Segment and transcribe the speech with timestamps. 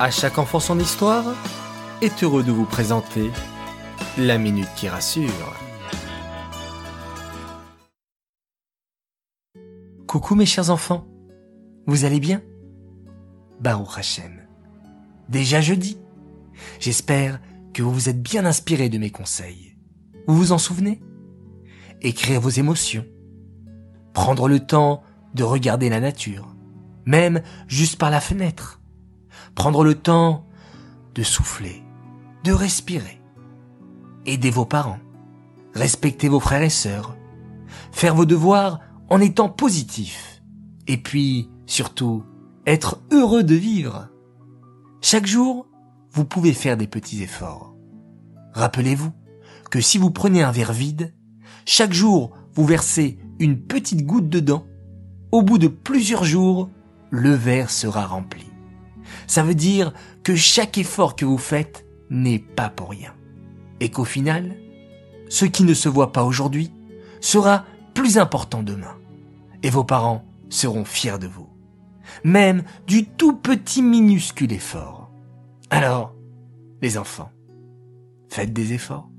[0.00, 1.24] À chaque enfant son histoire
[2.02, 3.32] est heureux de vous présenter
[4.16, 5.56] la minute qui rassure.
[10.06, 11.08] Coucou mes chers enfants,
[11.88, 12.42] vous allez bien?
[13.58, 14.46] Baruch Hashem.
[15.28, 15.98] Déjà jeudi.
[16.78, 17.40] J'espère
[17.74, 19.76] que vous vous êtes bien inspiré de mes conseils.
[20.28, 21.02] Vous vous en souvenez?
[22.02, 23.04] Écrire vos émotions.
[24.14, 25.02] Prendre le temps
[25.34, 26.54] de regarder la nature,
[27.04, 28.77] même juste par la fenêtre.
[29.58, 30.46] Prendre le temps
[31.16, 31.82] de souffler,
[32.44, 33.20] de respirer.
[34.24, 35.00] Aider vos parents.
[35.74, 37.16] Respecter vos frères et sœurs.
[37.90, 38.78] Faire vos devoirs
[39.10, 40.44] en étant positif.
[40.86, 42.22] Et puis, surtout,
[42.68, 44.08] être heureux de vivre.
[45.00, 45.66] Chaque jour,
[46.12, 47.74] vous pouvez faire des petits efforts.
[48.54, 49.10] Rappelez-vous
[49.72, 51.16] que si vous prenez un verre vide,
[51.64, 54.64] chaque jour vous versez une petite goutte dedans,
[55.32, 56.70] au bout de plusieurs jours,
[57.10, 58.46] le verre sera rempli.
[59.28, 59.92] Ça veut dire
[60.24, 63.14] que chaque effort que vous faites n'est pas pour rien.
[63.78, 64.56] Et qu'au final,
[65.28, 66.72] ce qui ne se voit pas aujourd'hui
[67.20, 68.96] sera plus important demain.
[69.62, 71.48] Et vos parents seront fiers de vous.
[72.24, 75.10] Même du tout petit minuscule effort.
[75.70, 76.14] Alors,
[76.80, 77.30] les enfants,
[78.30, 79.10] faites des efforts.